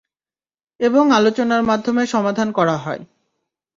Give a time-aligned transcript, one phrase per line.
[0.79, 3.01] এবং আলোচনার মাধ্যমে সমাধান করা হয়।